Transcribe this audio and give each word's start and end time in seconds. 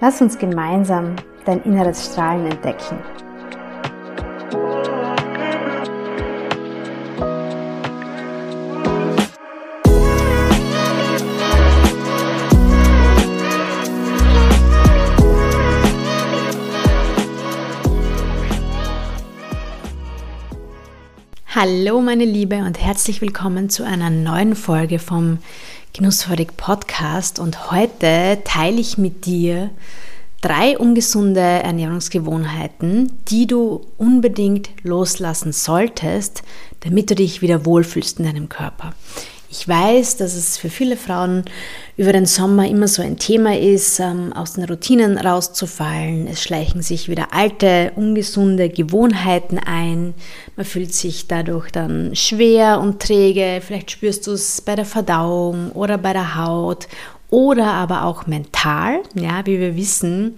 Lass 0.00 0.20
uns 0.20 0.36
gemeinsam 0.36 1.14
dein 1.44 1.62
inneres 1.62 2.06
Strahlen 2.06 2.46
entdecken. 2.46 2.98
Hallo 21.56 22.00
meine 22.00 22.24
Liebe 22.24 22.56
und 22.56 22.80
herzlich 22.80 23.20
willkommen 23.20 23.70
zu 23.70 23.84
einer 23.84 24.10
neuen 24.10 24.56
Folge 24.56 24.98
vom 24.98 25.38
Genussfreudig 25.92 26.56
Podcast 26.56 27.38
und 27.38 27.70
heute 27.70 28.38
teile 28.42 28.80
ich 28.80 28.98
mit 28.98 29.24
dir 29.24 29.70
drei 30.40 30.76
ungesunde 30.76 31.38
Ernährungsgewohnheiten, 31.38 33.12
die 33.28 33.46
du 33.46 33.86
unbedingt 33.98 34.70
loslassen 34.82 35.52
solltest, 35.52 36.42
damit 36.80 37.10
du 37.10 37.14
dich 37.14 37.40
wieder 37.40 37.64
wohlfühlst 37.64 38.18
in 38.18 38.24
deinem 38.24 38.48
Körper. 38.48 38.92
Ich 39.56 39.68
weiß, 39.68 40.16
dass 40.16 40.34
es 40.34 40.58
für 40.58 40.68
viele 40.68 40.96
Frauen 40.96 41.44
über 41.96 42.12
den 42.12 42.26
Sommer 42.26 42.68
immer 42.68 42.88
so 42.88 43.02
ein 43.02 43.18
Thema 43.18 43.56
ist, 43.56 44.00
ähm, 44.00 44.32
aus 44.32 44.54
den 44.54 44.64
Routinen 44.64 45.16
rauszufallen. 45.16 46.26
Es 46.26 46.42
schleichen 46.42 46.82
sich 46.82 47.08
wieder 47.08 47.28
alte, 47.32 47.92
ungesunde 47.94 48.68
Gewohnheiten 48.68 49.60
ein. 49.60 50.14
Man 50.56 50.66
fühlt 50.66 50.92
sich 50.92 51.28
dadurch 51.28 51.70
dann 51.70 52.16
schwer 52.16 52.80
und 52.80 53.00
träge. 53.00 53.62
Vielleicht 53.64 53.92
spürst 53.92 54.26
du 54.26 54.32
es 54.32 54.60
bei 54.60 54.74
der 54.74 54.86
Verdauung 54.86 55.70
oder 55.70 55.98
bei 55.98 56.12
der 56.12 56.34
Haut 56.34 56.88
oder 57.30 57.66
aber 57.74 58.06
auch 58.06 58.26
mental. 58.26 59.02
Ja, 59.14 59.46
wie 59.46 59.60
wir 59.60 59.76
wissen, 59.76 60.34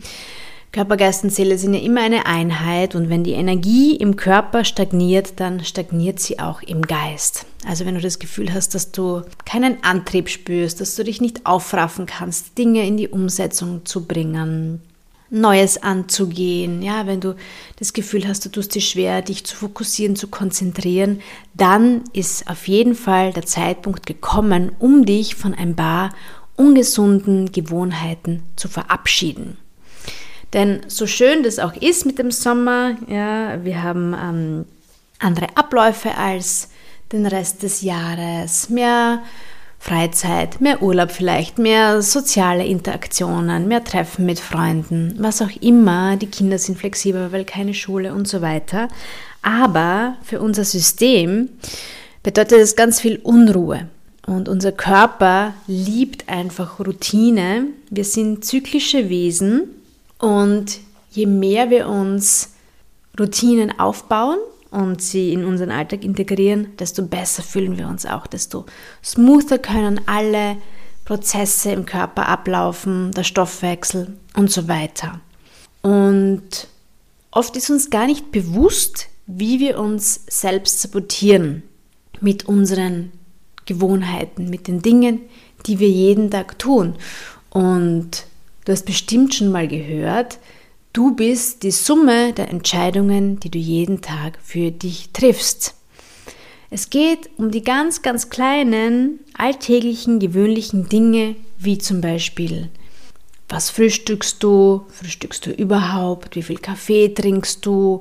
Körper, 0.77 0.99
Geist 0.99 1.25
und 1.25 1.31
Seele 1.31 1.57
sind 1.57 1.73
ja 1.73 1.81
immer 1.81 2.03
eine 2.03 2.27
Einheit 2.27 2.95
und 2.95 3.09
wenn 3.09 3.25
die 3.25 3.33
Energie 3.33 3.97
im 3.97 4.15
Körper 4.15 4.63
stagniert, 4.63 5.41
dann 5.41 5.65
stagniert 5.65 6.21
sie 6.21 6.39
auch 6.39 6.61
im 6.61 6.83
Geist. 6.83 7.47
Also 7.67 7.87
wenn 7.87 7.95
du 7.95 8.03
das 8.03 8.19
Gefühl 8.19 8.53
hast, 8.53 8.75
dass 8.75 8.93
du 8.93 9.23
keinen 9.47 9.83
Antrieb 9.83 10.29
spürst, 10.29 10.83
dass 10.83 10.95
du 10.95 11.03
dich 11.03 11.23
nicht 11.23 11.47
aufraffen 11.47 12.05
kannst, 12.05 12.59
Dinge 12.59 12.87
in 12.87 12.99
die 12.99 13.09
Umsetzung 13.09 13.87
zu 13.87 14.05
bringen, 14.05 14.83
Neues 15.31 15.83
anzugehen, 15.83 16.83
ja, 16.83 17.07
wenn 17.07 17.23
du 17.23 17.37
das 17.79 17.95
Gefühl 17.95 18.29
hast, 18.29 18.45
du 18.45 18.51
tust 18.51 18.75
dir 18.75 18.83
schwer, 18.83 19.23
dich 19.23 19.47
zu 19.47 19.57
fokussieren, 19.57 20.15
zu 20.15 20.29
konzentrieren, 20.29 21.21
dann 21.55 22.05
ist 22.13 22.51
auf 22.51 22.69
jeden 22.69 22.95
Fall 22.95 23.33
der 23.33 23.47
Zeitpunkt 23.47 24.05
gekommen, 24.05 24.73
um 24.79 25.07
dich 25.07 25.37
von 25.37 25.55
ein 25.55 25.75
paar 25.75 26.11
ungesunden 26.55 27.51
Gewohnheiten 27.51 28.43
zu 28.57 28.69
verabschieden. 28.69 29.57
Denn 30.57 30.81
so 30.89 31.07
schön 31.07 31.43
das 31.43 31.59
auch 31.59 31.75
ist 31.75 32.07
mit 32.07 32.19
dem 32.19 32.31
Sommer, 32.31 32.97
ja, 33.09 33.63
wir 33.63 33.83
haben 33.83 34.15
ähm, 34.15 34.65
andere 35.19 35.49
Abläufe 35.55 36.17
als 36.17 36.71
den 37.13 37.27
Rest 37.27 37.63
des 37.63 37.83
Jahres, 37.83 38.71
mehr 38.71 39.23
Freizeit, 39.79 40.63
mehr 40.63 40.81
Urlaub 40.81 41.11
vielleicht, 41.11 41.59
mehr 41.59 42.01
soziale 42.01 42.65
Interaktionen, 42.65 43.69
mehr 43.69 43.85
Treffen 43.85 44.25
mit 44.25 44.41
Freunden, 44.41 45.15
was 45.19 45.43
auch 45.43 45.55
immer. 45.61 46.17
Die 46.17 46.27
Kinder 46.27 46.57
sind 46.57 46.79
flexibler, 46.79 47.33
weil 47.33 47.45
keine 47.45 47.75
Schule 47.75 48.15
und 48.15 48.27
so 48.27 48.41
weiter. 48.41 48.89
Aber 49.43 50.17
für 50.23 50.41
unser 50.41 50.65
System 50.65 51.51
bedeutet 52.23 52.61
es 52.61 52.77
ganz 52.77 52.99
viel 52.99 53.21
Unruhe. 53.23 53.89
Und 54.27 54.49
unser 54.49 54.73
Körper 54.73 55.53
liebt 55.67 56.31
einfach 56.31 56.81
Routine. 56.81 57.67
Wir 57.91 58.05
sind 58.05 58.43
zyklische 58.43 59.11
Wesen 59.11 59.69
und 60.19 60.79
je 61.11 61.27
mehr 61.27 61.71
wir 61.71 61.89
uns 61.89 62.55
Routinen 63.19 63.79
aufbauen 63.79 64.39
und 64.71 65.01
sie 65.01 65.33
in 65.33 65.45
unseren 65.45 65.71
Alltag 65.71 66.05
integrieren, 66.05 66.77
desto 66.79 67.03
besser 67.03 67.43
fühlen 67.43 67.79
wir 67.79 67.89
uns 67.89 68.05
auch, 68.07 68.27
desto 68.27 68.67
smoother 69.03 69.59
können 69.59 70.01
alle 70.07 70.57
Prozesse 71.05 71.71
im 71.71 71.87
Körper 71.87 72.29
ablaufen, 72.29 73.13
der 73.13 73.25
Stoffwechsel 73.25 74.17
und 74.35 74.51
so 74.51 74.69
weiter. 74.69 75.21
Und 75.83 76.69
oft 77.31 77.57
ist 77.57 77.71
uns 77.71 77.91
gar 77.91 78.07
nicht 78.07 78.33
bewusst, 78.33 79.09
wie 79.27 79.61
wir 79.61 79.79
uns 79.79 80.25
selbst 80.29 80.81
sabotieren 80.81 81.63
mit 82.21 82.47
unseren 82.47 83.13
Gewohnheiten, 83.67 84.51
mit 84.51 84.69
den 84.69 84.83
Dingen, 84.83 85.21
die 85.67 85.79
wir 85.79 85.89
jeden 85.89 86.31
Tag 86.31 86.59
tun. 86.59 86.97
Und 87.51 88.27
Du 88.67 88.73
hast 88.73 88.85
bestimmt 88.85 89.33
schon 89.33 89.53
mal 89.53 89.69
gehört, 89.69 90.41
du 90.93 91.15
bist 91.15 91.63
die 91.63 91.71
Summe 91.71 92.33
der 92.33 92.51
Entscheidungen, 92.51 93.39
die 93.39 93.49
du 93.49 93.59
jeden 93.59 94.03
Tag 94.03 94.41
für 94.43 94.73
dich 94.73 95.11
triffst. 95.13 95.77
Es 96.69 96.91
geht 96.91 97.31
um 97.37 97.53
die 97.53 97.63
ganz, 97.63 98.03
ganz 98.03 98.29
kleinen, 98.29 99.21
alltäglichen, 99.35 100.19
gewöhnlichen 100.19 100.89
Dinge, 100.89 101.37
wie 101.59 101.79
zum 101.79 102.01
Beispiel, 102.01 102.69
was 103.49 103.71
frühstückst 103.71 104.43
du, 104.43 104.85
frühstückst 104.89 105.47
du 105.47 105.51
überhaupt, 105.53 106.35
wie 106.35 106.43
viel 106.43 106.59
Kaffee 106.59 107.15
trinkst 107.15 107.65
du, 107.65 108.01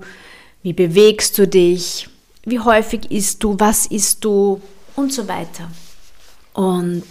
wie 0.64 0.74
bewegst 0.74 1.38
du 1.38 1.48
dich, 1.48 2.10
wie 2.44 2.60
häufig 2.60 3.12
isst 3.12 3.44
du, 3.44 3.56
was 3.60 3.86
isst 3.86 4.26
du? 4.26 4.60
Und 4.96 5.14
so 5.14 5.28
weiter. 5.28 5.70
Und 6.54 7.04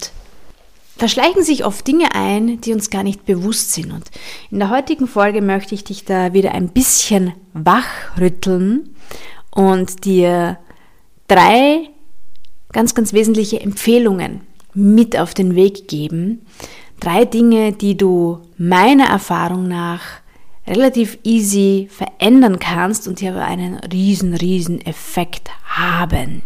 da 0.98 1.08
schleichen 1.08 1.42
sich 1.42 1.64
oft 1.64 1.86
Dinge 1.86 2.14
ein, 2.14 2.60
die 2.60 2.72
uns 2.72 2.90
gar 2.90 3.02
nicht 3.02 3.24
bewusst 3.26 3.72
sind. 3.72 3.92
Und 3.92 4.10
in 4.50 4.58
der 4.58 4.70
heutigen 4.70 5.06
Folge 5.06 5.42
möchte 5.42 5.74
ich 5.74 5.84
dich 5.84 6.04
da 6.04 6.32
wieder 6.32 6.52
ein 6.52 6.68
bisschen 6.68 7.32
wachrütteln 7.52 8.94
und 9.50 10.04
dir 10.04 10.58
drei 11.26 11.90
ganz, 12.72 12.94
ganz 12.94 13.12
wesentliche 13.12 13.60
Empfehlungen 13.60 14.42
mit 14.74 15.18
auf 15.18 15.34
den 15.34 15.54
Weg 15.54 15.88
geben. 15.88 16.44
Drei 17.00 17.24
Dinge, 17.24 17.72
die 17.72 17.96
du 17.96 18.40
meiner 18.56 19.06
Erfahrung 19.06 19.68
nach 19.68 20.02
relativ 20.66 21.18
easy 21.24 21.88
verändern 21.90 22.58
kannst 22.58 23.06
und 23.06 23.20
die 23.20 23.28
aber 23.28 23.44
einen 23.44 23.76
riesen, 23.78 24.34
riesen 24.34 24.80
Effekt 24.84 25.50
haben. 25.64 26.42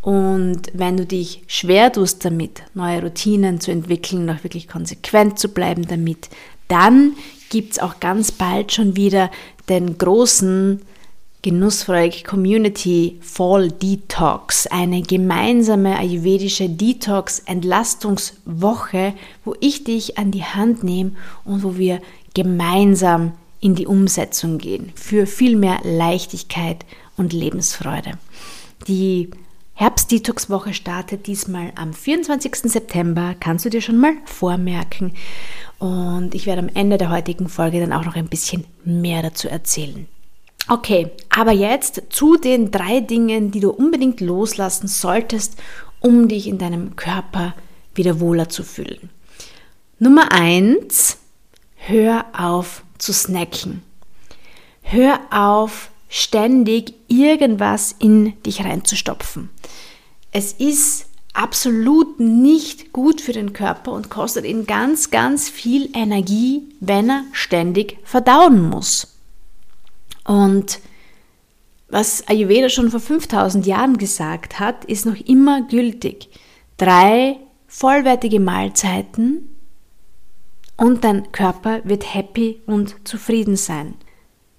Und 0.00 0.62
wenn 0.72 0.96
du 0.96 1.04
dich 1.06 1.42
schwer 1.46 1.92
tust 1.92 2.24
damit, 2.24 2.62
neue 2.74 3.02
Routinen 3.02 3.60
zu 3.60 3.72
entwickeln, 3.72 4.30
auch 4.30 4.44
wirklich 4.44 4.68
konsequent 4.68 5.38
zu 5.38 5.48
bleiben 5.48 5.86
damit, 5.86 6.30
dann 6.68 7.14
gibt 7.50 7.72
es 7.72 7.78
auch 7.78 8.00
ganz 8.00 8.32
bald 8.32 8.72
schon 8.72 8.96
wieder 8.96 9.30
den 9.68 9.98
großen 9.98 10.80
Genussfreudig 11.42 12.24
Community 12.24 13.18
Fall 13.20 13.70
Detox, 13.70 14.66
eine 14.66 15.02
gemeinsame 15.02 15.96
ayurvedische 15.96 16.68
Detox-Entlastungswoche, 16.68 19.14
wo 19.44 19.54
ich 19.60 19.84
dich 19.84 20.18
an 20.18 20.32
die 20.32 20.42
Hand 20.42 20.82
nehme 20.82 21.12
und 21.44 21.62
wo 21.62 21.76
wir 21.76 22.00
gemeinsam 22.34 23.34
in 23.60 23.76
die 23.76 23.86
Umsetzung 23.86 24.58
gehen 24.58 24.90
für 24.94 25.26
viel 25.26 25.56
mehr 25.56 25.78
Leichtigkeit 25.84 26.84
und 27.16 27.32
Lebensfreude. 27.32 28.18
Die 28.88 29.30
Herbst-Detox-Woche 29.78 30.74
startet 30.74 31.28
diesmal 31.28 31.70
am 31.76 31.94
24. 31.94 32.64
September. 32.64 33.36
Kannst 33.38 33.64
du 33.64 33.70
dir 33.70 33.80
schon 33.80 33.96
mal 33.96 34.14
vormerken. 34.24 35.14
Und 35.78 36.34
ich 36.34 36.46
werde 36.46 36.62
am 36.62 36.68
Ende 36.74 36.98
der 36.98 37.10
heutigen 37.10 37.48
Folge 37.48 37.78
dann 37.78 37.92
auch 37.92 38.04
noch 38.04 38.16
ein 38.16 38.26
bisschen 38.26 38.64
mehr 38.84 39.22
dazu 39.22 39.46
erzählen. 39.48 40.08
Okay, 40.68 41.12
aber 41.28 41.52
jetzt 41.52 42.02
zu 42.10 42.36
den 42.36 42.72
drei 42.72 42.98
Dingen, 42.98 43.52
die 43.52 43.60
du 43.60 43.70
unbedingt 43.70 44.20
loslassen 44.20 44.88
solltest, 44.88 45.54
um 46.00 46.26
dich 46.26 46.48
in 46.48 46.58
deinem 46.58 46.96
Körper 46.96 47.54
wieder 47.94 48.18
wohler 48.18 48.48
zu 48.48 48.64
fühlen. 48.64 49.10
Nummer 50.00 50.32
eins, 50.32 51.18
hör 51.76 52.24
auf 52.36 52.82
zu 52.98 53.12
snacken. 53.12 53.82
Hör 54.82 55.20
auf, 55.30 55.92
ständig 56.08 56.94
irgendwas 57.08 57.94
in 57.98 58.40
dich 58.42 58.64
reinzustopfen. 58.64 59.50
Es 60.32 60.52
ist 60.52 61.06
absolut 61.34 62.18
nicht 62.18 62.92
gut 62.92 63.20
für 63.20 63.32
den 63.32 63.52
Körper 63.52 63.92
und 63.92 64.10
kostet 64.10 64.44
ihn 64.44 64.66
ganz, 64.66 65.10
ganz 65.10 65.48
viel 65.48 65.90
Energie, 65.94 66.62
wenn 66.80 67.10
er 67.10 67.24
ständig 67.32 67.98
verdauen 68.04 68.68
muss. 68.68 69.18
Und 70.24 70.80
was 71.88 72.26
Ayurveda 72.28 72.68
schon 72.68 72.90
vor 72.90 73.00
5000 73.00 73.66
Jahren 73.66 73.96
gesagt 73.96 74.60
hat, 74.60 74.84
ist 74.84 75.06
noch 75.06 75.16
immer 75.16 75.62
gültig. 75.62 76.28
Drei 76.76 77.38
vollwertige 77.66 78.40
Mahlzeiten 78.40 79.56
und 80.76 81.04
dein 81.04 81.32
Körper 81.32 81.80
wird 81.84 82.14
happy 82.14 82.60
und 82.66 82.96
zufrieden 83.06 83.56
sein. 83.56 83.94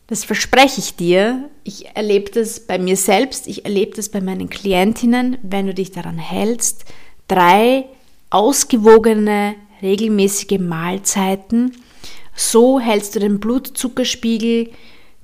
Das 0.09 0.23
verspreche 0.23 0.79
ich 0.79 0.95
dir. 0.95 1.49
Ich 1.63 1.95
erlebe 1.95 2.31
das 2.31 2.61
bei 2.61 2.79
mir 2.79 2.97
selbst, 2.97 3.45
ich 3.45 3.65
erlebe 3.65 3.95
das 3.95 4.09
bei 4.09 4.21
meinen 4.21 4.49
Klientinnen, 4.49 5.37
wenn 5.43 5.67
du 5.67 5.73
dich 5.75 5.91
daran 5.91 6.17
hältst. 6.17 6.85
Drei 7.27 7.85
ausgewogene, 8.31 9.53
regelmäßige 9.83 10.57
Mahlzeiten. 10.59 11.77
So 12.35 12.79
hältst 12.79 13.15
du 13.15 13.19
den 13.19 13.39
Blutzuckerspiegel 13.39 14.71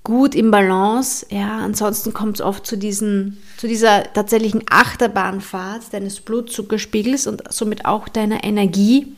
gut 0.04 0.36
im 0.36 0.52
Balance. 0.52 1.26
Ja, 1.32 1.58
ansonsten 1.58 2.14
kommt 2.14 2.36
es 2.36 2.42
oft 2.46 2.68
zu, 2.68 2.78
diesen, 2.78 3.42
zu 3.58 3.68
dieser 3.68 4.14
tatsächlichen 4.14 4.66
Achterbahnfahrt 4.70 5.94
deines 5.94 6.20
Blutzuckerspiegels 6.20 7.26
und 7.26 7.42
somit 7.52 7.86
auch 7.86 8.08
deiner 8.08 8.44
Energie. 8.44 9.16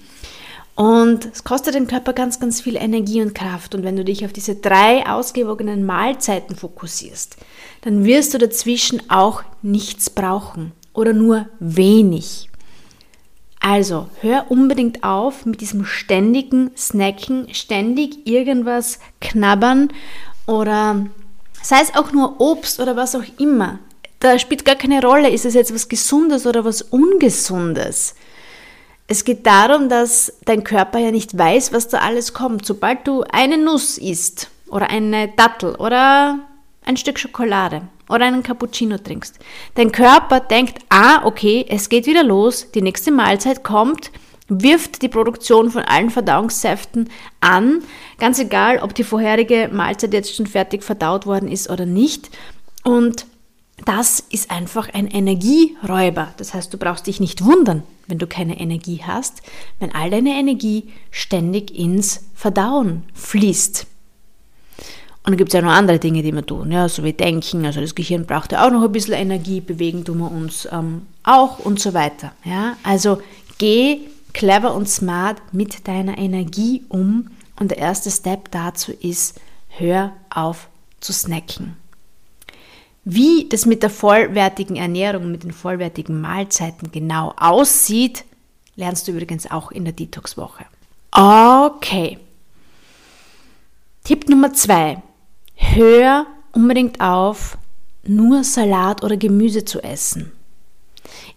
Und 0.77 1.25
es 1.33 1.43
kostet 1.43 1.73
den 1.73 1.87
Körper 1.87 2.13
ganz, 2.13 2.39
ganz 2.39 2.61
viel 2.61 2.75
Energie 2.75 3.23
und 3.23 3.33
Kraft. 3.33 3.73
Und 3.73 3.83
wenn 3.83 3.95
du 3.95 4.05
dich 4.05 4.23
auf 4.23 4.31
diese 4.31 4.53
drei 4.53 5.07
ausgewogenen 5.07 5.87
Mahlzeiten 5.87 6.55
fokussierst, 6.55 7.35
dann 7.81 8.05
wirst 8.05 8.35
du 8.35 8.37
dazwischen 8.37 9.09
auch 9.09 9.41
nichts 9.63 10.11
brauchen 10.11 10.73
oder 10.93 11.13
nur 11.13 11.47
wenig. 11.59 12.51
Also 13.59 14.07
hör 14.21 14.51
unbedingt 14.51 15.03
auf 15.03 15.47
mit 15.47 15.61
diesem 15.61 15.83
ständigen 15.83 16.69
Snacken, 16.77 17.47
ständig 17.55 18.27
irgendwas 18.27 18.99
knabbern 19.19 19.89
oder 20.45 21.07
sei 21.63 21.81
es 21.81 21.95
auch 21.95 22.11
nur 22.11 22.39
Obst 22.39 22.79
oder 22.79 22.95
was 22.95 23.15
auch 23.15 23.25
immer. 23.39 23.79
Da 24.19 24.37
spielt 24.37 24.63
gar 24.63 24.75
keine 24.75 25.01
Rolle, 25.01 25.31
ist 25.31 25.45
es 25.45 25.55
jetzt 25.55 25.73
was 25.73 25.89
Gesundes 25.89 26.45
oder 26.45 26.63
was 26.65 26.83
Ungesundes. 26.83 28.13
Es 29.09 29.23
geht 29.23 29.45
darum, 29.45 29.87
dass 29.87 30.33
dein 30.43 30.65
Körper 30.65 30.99
ja 30.99 31.11
nicht 31.11 31.37
weiß, 31.37 31.71
was 31.71 31.87
da 31.87 31.99
alles 31.99 32.33
kommt. 32.33 32.65
Sobald 32.65 33.07
du 33.07 33.23
eine 33.31 33.57
Nuss 33.57 33.97
isst 33.97 34.49
oder 34.69 34.89
eine 34.89 35.29
Dattel 35.29 35.75
oder 35.75 36.39
ein 36.83 36.97
Stück 36.97 37.17
Schokolade 37.17 37.83
oder 38.09 38.25
einen 38.25 38.43
Cappuccino 38.43 38.97
trinkst, 38.97 39.39
dein 39.75 39.93
Körper 39.93 40.41
denkt, 40.41 40.79
ah, 40.89 41.25
okay, 41.25 41.65
es 41.69 41.87
geht 41.87 42.05
wieder 42.05 42.23
los, 42.23 42.69
die 42.71 42.81
nächste 42.81 43.11
Mahlzeit 43.11 43.63
kommt, 43.63 44.11
wirft 44.49 45.01
die 45.01 45.09
Produktion 45.09 45.71
von 45.71 45.83
allen 45.83 46.09
Verdauungssäften 46.09 47.09
an, 47.39 47.83
ganz 48.17 48.39
egal, 48.39 48.79
ob 48.79 48.93
die 48.93 49.03
vorherige 49.05 49.69
Mahlzeit 49.71 50.13
jetzt 50.13 50.35
schon 50.35 50.47
fertig 50.47 50.83
verdaut 50.83 51.25
worden 51.25 51.49
ist 51.49 51.69
oder 51.69 51.85
nicht. 51.85 52.29
Und 52.83 53.25
das 53.85 54.19
ist 54.19 54.49
einfach 54.49 54.89
ein 54.93 55.07
Energieräuber. 55.07 56.33
Das 56.37 56.53
heißt, 56.53 56.73
du 56.73 56.77
brauchst 56.77 57.07
dich 57.07 57.19
nicht 57.19 57.45
wundern, 57.45 57.83
wenn 58.07 58.17
du 58.17 58.27
keine 58.27 58.59
Energie 58.59 59.01
hast, 59.05 59.41
wenn 59.79 59.93
all 59.93 60.09
deine 60.09 60.31
Energie 60.31 60.89
ständig 61.11 61.77
ins 61.77 62.25
Verdauen 62.33 63.03
fließt. 63.13 63.85
Und 65.23 65.31
dann 65.31 65.37
gibt 65.37 65.49
es 65.49 65.53
ja 65.53 65.61
noch 65.61 65.71
andere 65.71 65.99
Dinge, 65.99 66.23
die 66.23 66.31
wir 66.31 66.45
tun, 66.45 66.71
ja, 66.71 66.87
so 66.87 67.03
wie 67.03 67.11
Denken, 67.11 67.65
also 67.65 67.81
das 67.81 67.95
Gehirn 67.95 68.25
braucht 68.25 68.53
ja 68.53 68.65
auch 68.65 68.71
noch 68.71 68.81
ein 68.81 68.91
bisschen 68.93 69.13
Energie, 69.13 69.59
bewegen 69.59 70.05
tun 70.05 70.19
wir 70.19 70.31
uns 70.31 70.67
ähm, 70.71 71.05
auch 71.23 71.59
und 71.59 71.81
so 71.81 71.93
weiter. 71.93 72.31
Ja? 72.45 72.77
Also 72.83 73.21
geh 73.57 73.99
clever 74.33 74.73
und 74.73 74.87
smart 74.87 75.41
mit 75.51 75.87
deiner 75.87 76.17
Energie 76.17 76.83
um. 76.89 77.29
Und 77.59 77.71
der 77.71 77.79
erste 77.79 78.09
Step 78.09 78.51
dazu 78.51 78.91
ist, 78.91 79.39
hör 79.67 80.13
auf 80.29 80.69
zu 81.01 81.11
snacken. 81.11 81.75
Wie 83.09 83.47
das 83.47 83.65
mit 83.65 83.83
der 83.83 83.89
vollwertigen 83.89 84.75
Ernährung, 84.75 85.31
mit 85.31 85.43
den 85.43 85.53
vollwertigen 85.53 86.19
Mahlzeiten 86.19 86.91
genau 86.91 87.33
aussieht, 87.37 88.25
lernst 88.75 89.07
du 89.07 89.13
übrigens 89.13 89.49
auch 89.49 89.71
in 89.71 89.85
der 89.85 89.93
Detox-Woche. 89.93 90.65
Okay. 91.11 92.19
Tipp 94.03 94.27
Nummer 94.27 94.51
zwei. 94.51 95.01
Hör 95.55 96.25
unbedingt 96.51 96.99
auf, 96.99 97.57
nur 98.03 98.43
Salat 98.43 99.01
oder 99.05 99.15
Gemüse 99.15 99.63
zu 99.63 99.81
essen. 99.81 100.33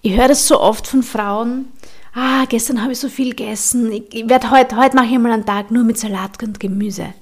Ich 0.02 0.16
höre 0.16 0.26
das 0.26 0.48
so 0.48 0.60
oft 0.60 0.88
von 0.88 1.04
Frauen, 1.04 1.66
ah, 2.14 2.46
gestern 2.48 2.82
habe 2.82 2.94
ich 2.94 2.98
so 2.98 3.08
viel 3.08 3.30
gegessen, 3.30 3.92
ich 3.92 4.28
werde 4.28 4.50
heute, 4.50 4.76
heute 4.76 4.96
mache 4.96 5.06
ich 5.06 5.18
mal 5.20 5.30
einen 5.30 5.46
Tag 5.46 5.70
nur 5.70 5.84
mit 5.84 5.98
Salat 5.98 6.42
und 6.42 6.58
Gemüse. 6.58 7.14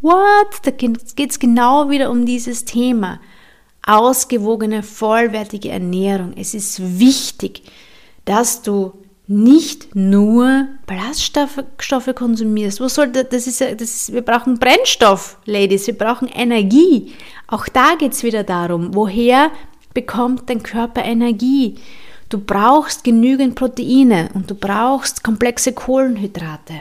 What? 0.00 0.58
Da 0.64 0.72
geht 0.72 1.30
es 1.30 1.38
genau 1.38 1.88
wieder 1.88 2.10
um 2.10 2.26
dieses 2.26 2.64
Thema. 2.64 3.20
Ausgewogene, 3.86 4.82
vollwertige 4.82 5.70
Ernährung. 5.70 6.34
Es 6.36 6.54
ist 6.54 6.98
wichtig, 6.98 7.62
dass 8.24 8.62
du 8.62 8.92
nicht 9.26 9.94
nur 9.94 10.68
Ballaststoffe 10.86 12.14
konsumierst. 12.14 12.80
Wo 12.80 12.88
soll 12.88 13.08
das, 13.08 13.46
ist, 13.46 13.60
das 13.60 13.80
ist, 13.80 14.12
wir 14.12 14.22
brauchen 14.22 14.58
Brennstoff, 14.58 15.38
Ladies, 15.46 15.86
wir 15.86 15.96
brauchen 15.96 16.28
Energie. 16.28 17.12
Auch 17.46 17.66
da 17.68 17.94
geht 17.98 18.12
es 18.12 18.22
wieder 18.22 18.44
darum, 18.44 18.94
woher 18.94 19.50
bekommt 19.94 20.50
dein 20.50 20.62
Körper 20.62 21.04
Energie? 21.04 21.76
Du 22.28 22.38
brauchst 22.38 23.04
genügend 23.04 23.54
Proteine 23.54 24.30
und 24.34 24.50
du 24.50 24.54
brauchst 24.54 25.22
komplexe 25.22 25.72
Kohlenhydrate. 25.72 26.80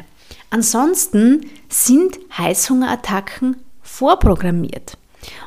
Ansonsten 0.50 1.46
sind 1.70 2.20
Heißhungerattacken 2.38 3.58
vorprogrammiert. 3.82 4.98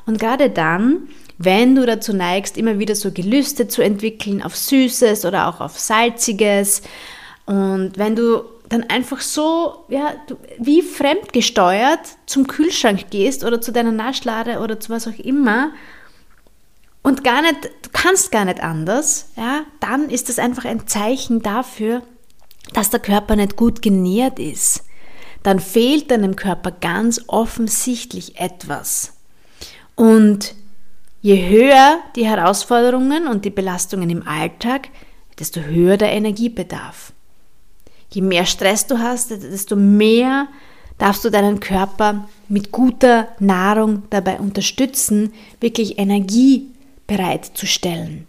Und 0.07 0.19
gerade 0.19 0.51
dann, 0.51 1.09
wenn 1.39 1.75
du 1.75 1.85
dazu 1.87 2.13
neigst, 2.13 2.57
immer 2.57 2.79
wieder 2.79 2.95
so 2.95 3.11
Gelüste 3.11 3.69
zu 3.69 3.83
entwickeln 3.83 4.43
auf 4.43 4.57
Süßes 4.57 5.25
oder 5.25 5.49
auch 5.49 5.61
auf 5.61 5.79
Salziges 5.79 6.83
und 7.47 7.93
wenn 7.97 8.17
du 8.17 8.45
dann 8.69 8.85
einfach 8.85 9.21
so, 9.21 9.85
ja, 9.89 10.15
wie 10.59 10.83
fremdgesteuert 10.83 12.01
zum 12.27 12.47
Kühlschrank 12.47 13.11
gehst 13.11 13.45
oder 13.45 13.61
zu 13.61 13.73
deiner 13.73 13.93
Naschlade 13.93 14.61
oder 14.61 14.81
zu 14.81 14.91
was 14.91 15.07
auch 15.07 15.19
immer 15.19 15.73
und 17.03 17.23
gar 17.23 17.43
nicht, 17.43 17.65
du 17.83 17.91
kannst 17.93 18.33
gar 18.33 18.47
nicht 18.47 18.63
anders, 18.63 19.31
ja, 19.37 19.63
dann 19.81 20.09
ist 20.09 20.29
das 20.29 20.39
einfach 20.39 20.65
ein 20.65 20.87
Zeichen 20.87 21.43
dafür, 21.43 22.03
dass 22.73 22.91
der 22.91 23.01
Körper 23.01 23.37
nicht 23.37 23.57
gut 23.57 23.83
genährt 23.83 24.39
ist. 24.39 24.85
Dann 25.43 25.61
fehlt 25.61 26.11
deinem 26.11 26.35
Körper 26.35 26.71
ganz 26.71 27.21
offensichtlich 27.27 28.41
etwas. 28.41 29.13
Und 29.95 30.55
je 31.25 31.49
höher 31.49 32.01
die 32.17 32.27
Herausforderungen 32.27 33.27
und 33.27 33.47
die 33.47 33.51
Belastungen 33.51 34.11
im 34.11 34.29
Alltag, 34.29 34.91
desto 35.39 35.61
höher 35.63 35.97
der 35.97 36.13
Energiebedarf. 36.13 37.15
Je 38.11 38.21
mehr 38.21 38.45
Stress 38.45 38.87
du 38.87 38.99
hast, 38.99 39.31
desto 39.31 39.75
mehr 39.75 40.49
darfst 40.99 41.25
du 41.25 41.31
deinen 41.31 41.61
Körper 41.61 42.29
mit 42.51 42.71
guter 42.71 43.29
Nahrung 43.41 44.03
dabei 44.11 44.39
unterstützen, 44.39 45.33
wirklich 45.61 45.99
Energie 45.99 46.69
bereitzustellen. 47.07 48.27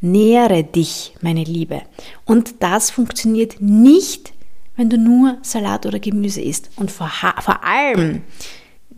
Nähere 0.00 0.62
dich, 0.62 1.16
meine 1.20 1.42
Liebe. 1.42 1.82
Und 2.24 2.62
das 2.62 2.92
funktioniert 2.92 3.60
nicht, 3.60 4.32
wenn 4.76 4.88
du 4.88 4.98
nur 4.98 5.38
Salat 5.42 5.84
oder 5.84 5.98
Gemüse 5.98 6.40
isst. 6.40 6.70
Und 6.76 6.92
vor, 6.92 7.10
vor 7.40 7.64
allem, 7.64 8.22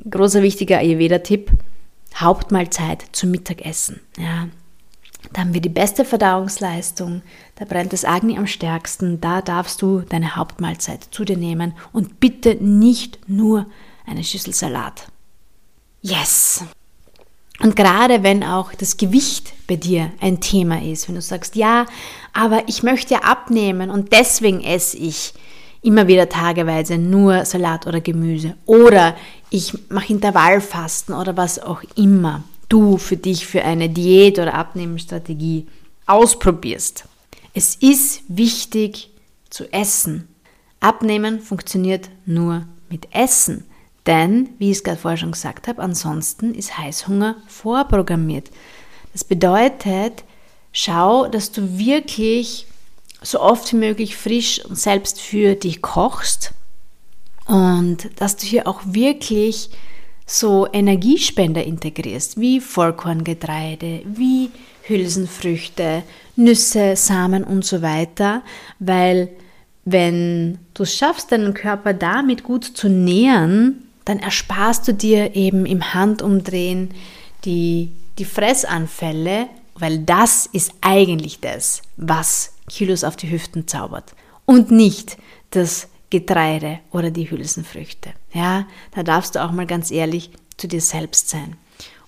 großer 0.09 0.43
wichtiger 0.43 0.79
Ayurveda-Tipp, 0.79 1.51
Hauptmahlzeit 2.17 3.05
zum 3.13 3.31
Mittagessen. 3.31 4.01
Ja. 4.19 4.49
Da 5.33 5.43
haben 5.43 5.55
wir 5.55 5.61
die 5.61 5.69
beste 5.69 6.05
Verdauungsleistung, 6.05 7.23
da 7.55 7.65
brennt 7.65 7.93
das 7.93 8.05
Agni 8.05 8.37
am 8.37 8.47
stärksten, 8.47 9.21
da 9.21 9.41
darfst 9.41 9.81
du 9.81 10.01
deine 10.01 10.37
Hauptmahlzeit 10.37 11.09
zu 11.11 11.25
dir 11.25 11.37
nehmen 11.37 11.75
und 11.93 12.21
bitte 12.21 12.57
nicht 12.57 13.29
nur 13.29 13.67
eine 14.05 14.25
Schüssel 14.25 14.53
Salat. 14.53 15.07
Yes! 16.03 16.65
Und 17.61 17.77
gerade 17.77 18.25
wenn 18.25 18.43
auch 18.43 18.75
das 18.75 18.97
Gewicht 18.97 19.53
bei 19.69 19.77
dir 19.77 20.11
ein 20.21 20.41
Thema 20.41 20.83
ist, 20.83 21.07
wenn 21.07 21.15
du 21.15 21.23
sagst, 21.23 21.55
ja, 21.55 21.87
aber 22.33 22.69
ich 22.69 22.83
möchte 22.83 23.23
abnehmen 23.23 23.91
und 23.91 24.13
deswegen 24.13 24.63
esse 24.63 24.97
ich 24.97 25.33
immer 25.83 26.07
wieder 26.07 26.29
tageweise 26.29 26.97
nur 26.97 27.45
Salat 27.45 27.87
oder 27.87 28.01
Gemüse 28.01 28.55
oder 28.67 29.17
ich 29.51 29.75
mache 29.91 30.13
Intervallfasten 30.13 31.15
oder 31.15 31.37
was 31.37 31.59
auch 31.59 31.83
immer 31.97 32.45
du 32.69 32.97
für 32.97 33.17
dich 33.17 33.47
für 33.47 33.63
eine 33.65 33.91
Diät 33.91 34.39
oder 34.39 34.55
Abnehmensstrategie 34.55 35.67
ausprobierst. 36.07 37.05
Es 37.53 37.75
ist 37.77 38.23
wichtig 38.29 39.11
zu 39.51 39.71
essen. 39.73 40.29
Abnehmen 40.81 41.41
funktioniert 41.41 42.09
nur 42.25 42.65
mit 42.89 43.09
Essen. 43.13 43.65
Denn, 44.07 44.49
wie 44.59 44.71
ich 44.71 44.79
es 44.79 44.85
gerade 44.85 44.99
vorher 44.99 45.19
schon 45.19 45.33
gesagt 45.33 45.69
habe, 45.69 45.83
ansonsten 45.83 46.55
ist 46.55 46.77
Heißhunger 46.79 47.37
vorprogrammiert. 47.47 48.51
Das 49.13 49.23
bedeutet, 49.23 50.25
schau, 50.73 51.29
dass 51.29 51.53
du 51.53 51.79
wirklich 51.79 52.67
so 53.23 53.41
oft 53.41 53.73
wie 53.73 53.77
möglich 53.77 54.17
frisch 54.17 54.65
und 54.65 54.79
selbst 54.79 55.21
für 55.21 55.55
dich 55.55 55.83
kochst. 55.83 56.53
Und 57.47 58.09
dass 58.17 58.37
du 58.37 58.47
hier 58.47 58.67
auch 58.67 58.81
wirklich 58.85 59.71
so 60.27 60.67
Energiespender 60.73 61.65
integrierst, 61.65 62.41
wie 62.41 62.61
Vollkorngetreide, 62.61 64.03
wie 64.05 64.51
Hülsenfrüchte, 64.85 66.03
Nüsse, 66.37 66.97
Samen 66.97 67.45
und 67.45 67.65
so 67.65 67.83
weiter, 67.83 68.43
weil 68.79 69.29
wenn 69.85 70.59
du 70.75 70.85
es 70.85 70.97
schaffst, 70.97 71.33
deinen 71.33 71.55
Körper 71.55 71.93
damit 71.93 72.45
gut 72.45 72.65
zu 72.65 72.89
nähern, 72.89 73.83
dann 74.05 74.19
ersparst 74.19 74.87
du 74.89 74.95
dir 74.95 75.35
eben 75.35 75.67
im 75.67 75.95
Handumdrehen 75.95 76.91
die, 77.45 77.91
die 78.19 78.25
Fressanfälle, 78.25 79.49
weil 79.75 79.99
das 79.99 80.47
ist 80.47 80.73
eigentlich 80.81 81.41
das, 81.41 81.83
was 81.97 82.53
Kilos 82.73 83.05
auf 83.05 83.17
die 83.17 83.31
Hüften 83.31 83.69
zaubert 83.69 84.15
und 84.47 84.71
nicht 84.71 85.19
das 85.51 85.89
Getreide 86.11 86.79
oder 86.91 87.11
die 87.11 87.31
Hülsenfrüchte. 87.31 88.11
Ja, 88.33 88.67
da 88.95 89.03
darfst 89.03 89.35
du 89.35 89.45
auch 89.45 89.53
mal 89.53 89.67
ganz 89.67 89.91
ehrlich 89.91 90.31
zu 90.57 90.69
dir 90.69 90.81
selbst 90.81 91.29
sein. 91.29 91.57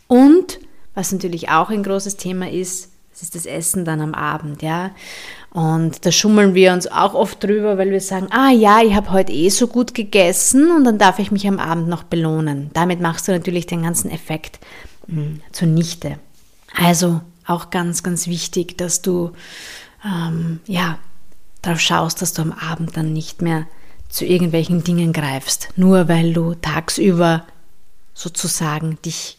Und 0.07 0.59
was 0.95 1.13
natürlich 1.13 1.51
auch 1.51 1.71
ein 1.71 1.83
großes 1.83 2.17
Thema 2.17 2.51
ist, 2.51 2.91
das 3.13 3.23
ist 3.23 3.35
das 3.35 3.47
Essen 3.47 3.85
dann 3.85 4.01
am 4.01 4.15
Abend, 4.15 4.63
ja. 4.63 4.91
Und 5.51 6.05
da 6.05 6.11
schummeln 6.11 6.55
wir 6.55 6.73
uns 6.73 6.89
auch 6.89 7.15
oft 7.15 7.43
drüber, 7.45 7.79
weil 7.79 7.93
wir 7.93 8.01
sagen, 8.01 8.27
ah 8.31 8.51
ja, 8.51 8.83
ich 8.83 8.95
habe 8.95 9.13
heute 9.13 9.33
eh 9.33 9.51
so 9.51 9.69
gut 9.69 9.95
gegessen 9.95 10.71
und 10.73 10.85
dann 10.85 10.99
darf 10.99 11.21
ich 11.21 11.31
mich 11.31 11.47
am 11.47 11.61
Abend 11.61 11.89
noch 11.89 12.03
belohnen. 12.03 12.71
Damit 12.73 13.01
machst 13.01 13.29
du 13.29 13.33
natürlich 13.33 13.67
den 13.67 13.83
ganzen 13.83 14.11
Effekt 14.11 14.59
mh, 15.07 15.23
hm, 15.23 15.41
zunichte. 15.53 16.19
Also 16.75 17.21
auch 17.47 17.71
ganz, 17.71 18.03
ganz 18.03 18.27
wichtig, 18.27 18.77
dass 18.79 19.01
du 19.01 19.31
ähm, 20.05 20.61
ja 20.67 20.99
darauf 21.63 21.81
schaust, 21.81 22.23
dass 22.23 22.33
du 22.33 22.43
am 22.43 22.53
Abend 22.53 22.97
dann 22.97 23.13
nicht 23.13 23.43
mehr 23.43 23.67
zu 24.09 24.25
irgendwelchen 24.25 24.85
Dingen 24.85 25.13
greifst, 25.13 25.71
nur 25.77 26.09
weil 26.09 26.33
du 26.33 26.55
tagsüber 26.55 27.45
sozusagen 28.13 28.99
dich 29.03 29.39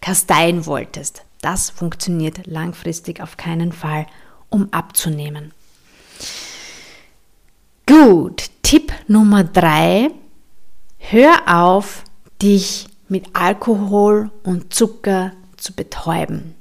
kasteien 0.00 0.66
wolltest. 0.66 1.22
Das 1.40 1.70
funktioniert 1.70 2.46
langfristig 2.46 3.20
auf 3.20 3.36
keinen 3.36 3.72
Fall 3.72 4.06
um 4.48 4.72
abzunehmen. 4.72 5.52
Gut, 7.86 8.50
Tipp 8.62 8.92
Nummer 9.08 9.44
drei. 9.44 10.10
Hör 10.98 11.42
auf, 11.46 12.04
dich 12.40 12.86
mit 13.08 13.26
Alkohol 13.34 14.30
und 14.42 14.72
Zucker 14.72 15.32
zu 15.58 15.74
betäuben. 15.74 16.54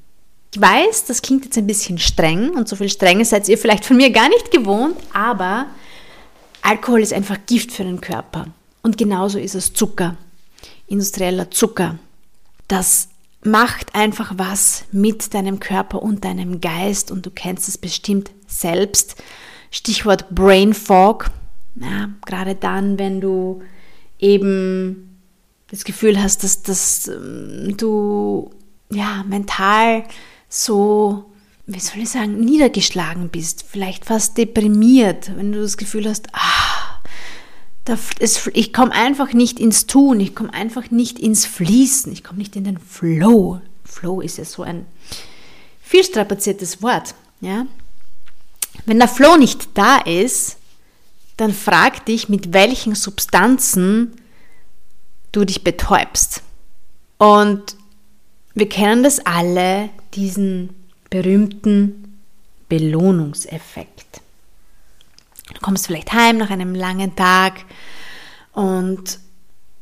Ich 0.53 0.62
weiß, 0.62 1.05
das 1.05 1.24
klingt 1.24 1.45
jetzt 1.45 1.57
ein 1.57 1.65
bisschen 1.65 1.98
streng 1.98 2.51
und 2.51 2.69
so 2.69 2.75
viel 2.75 2.88
Strenge 2.88 3.25
seid 3.25 3.50
ihr 3.50 3.57
vielleicht 3.57 3.86
von 3.86 3.98
mir 3.98 4.12
gar 4.12 4.29
nicht 4.29 4.51
gewohnt, 4.51 4.95
aber 5.12 5.65
Alkohol 6.62 7.01
ist 7.01 7.12
einfach 7.12 7.39
Gift 7.48 7.72
für 7.72 7.83
den 7.83 8.01
Körper. 8.01 8.45
Und 8.83 9.00
genauso 9.00 9.39
ist 9.39 9.55
es 9.55 9.74
Zucker, 9.74 10.15
industrieller 10.86 11.50
Zucker. 11.50 11.98
Das 12.67 13.07
macht 13.43 13.95
einfach 13.95 14.33
was 14.38 14.83
mit 14.91 15.33
deinem 15.33 15.60
Körper 15.60 16.03
und 16.03 16.24
deinem 16.24 16.62
Geist 16.62 17.10
und 17.10 17.25
du 17.25 17.31
kennst 17.31 17.67
es 17.67 17.79
bestimmt 17.79 18.29
selbst. 18.45 19.15
Stichwort 19.72 20.29
Brain 20.29 20.75
Fog. 20.75 21.31
Ja, 21.81 22.10
gerade 22.27 22.53
dann, 22.53 23.00
wenn 23.00 23.22
du 23.22 23.63
eben 24.19 25.19
das 25.72 25.83
Gefühl 25.83 26.22
hast, 26.22 26.43
dass, 26.43 26.62
dass 26.62 27.07
ähm, 27.07 27.75
du 27.75 28.51
ja, 28.91 29.25
mental 29.27 30.03
so, 30.53 31.31
wie 31.65 31.79
soll 31.79 32.03
ich 32.03 32.12
sagen, 32.12 32.39
niedergeschlagen 32.39 33.29
bist, 33.29 33.65
vielleicht 33.67 34.05
fast 34.05 34.38
deprimiert, 34.38 35.36
wenn 35.36 35.51
du 35.51 35.62
das 35.62 35.77
Gefühl 35.77 36.07
hast, 36.07 36.27
ah, 36.33 37.00
das, 37.86 38.48
ich 38.53 38.72
komme 38.72 38.91
einfach 38.91 39.33
nicht 39.33 39.60
ins 39.60 39.88
Tun, 39.88 40.19
ich 40.19 40.36
komme 40.36 40.53
einfach 40.53 40.91
nicht 40.91 41.17
ins 41.17 41.48
Fließen, 41.48 42.13
ich 42.13 42.24
komme 42.24 42.38
nicht 42.38 42.55
in 42.55 42.65
den 42.65 42.77
Flow. 42.77 43.62
Flow 43.83 44.22
ist 44.22 44.38
ja 44.38 44.45
so 44.45 44.62
ein 44.62 44.86
viel 45.81 46.03
strapaziertes 46.03 46.83
Wort. 46.83 47.15
Ja? 47.41 47.65
Wenn 48.86 49.00
der 49.00 49.07
Flow 49.07 49.38
nicht 49.38 49.69
da 49.74 49.98
ist, 49.98 50.57
dann 51.36 51.51
frag 51.51 52.05
dich, 52.05 52.29
mit 52.29 52.53
welchen 52.53 52.93
Substanzen 52.93 54.13
du 55.31 55.45
dich 55.45 55.63
betäubst. 55.63 56.43
Und 57.17 57.75
wir 58.53 58.69
kennen 58.69 59.01
das 59.01 59.19
alle, 59.25 59.89
diesen 60.15 60.70
berühmten 61.10 62.20
Belohnungseffekt. 62.70 64.22
Du 65.53 65.60
kommst 65.62 65.88
vielleicht 65.88 66.13
heim 66.13 66.38
nach 66.38 66.50
einem 66.50 66.74
langen 66.74 67.15
Tag 67.15 67.65
und 68.53 69.20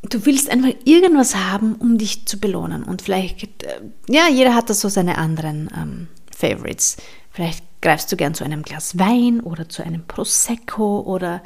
du 0.03 0.25
willst 0.25 0.49
einfach 0.49 0.73
irgendwas 0.85 1.35
haben, 1.35 1.75
um 1.75 1.97
dich 1.97 2.25
zu 2.25 2.39
belohnen. 2.39 2.83
Und 2.83 3.01
vielleicht, 3.01 3.63
äh, 3.63 3.81
ja, 4.07 4.27
jeder 4.27 4.55
hat 4.55 4.69
da 4.69 4.73
so 4.73 4.89
seine 4.89 5.17
anderen 5.17 5.69
ähm, 5.75 6.07
Favorites. 6.35 6.97
Vielleicht 7.31 7.63
greifst 7.81 8.11
du 8.11 8.17
gern 8.17 8.33
zu 8.33 8.43
einem 8.43 8.63
Glas 8.63 8.97
Wein 8.97 9.39
oder 9.39 9.69
zu 9.69 9.83
einem 9.83 10.05
Prosecco 10.05 11.01
oder 11.01 11.41